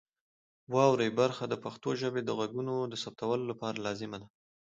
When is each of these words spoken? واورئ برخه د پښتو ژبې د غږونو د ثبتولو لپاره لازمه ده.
واورئ 0.73 1.09
برخه 1.19 1.43
د 1.47 1.53
پښتو 1.63 1.89
ژبې 2.01 2.21
د 2.25 2.29
غږونو 2.39 2.75
د 2.91 2.93
ثبتولو 3.03 3.43
لپاره 3.51 3.83
لازمه 3.85 4.17
ده. 4.21 4.27